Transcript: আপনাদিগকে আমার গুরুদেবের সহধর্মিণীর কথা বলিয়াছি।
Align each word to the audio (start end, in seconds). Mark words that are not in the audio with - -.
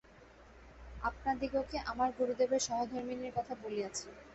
আপনাদিগকে 1.01 1.77
আমার 1.91 2.09
গুরুদেবের 2.17 2.61
সহধর্মিণীর 2.67 3.35
কথা 3.37 3.53
বলিয়াছি। 3.63 4.07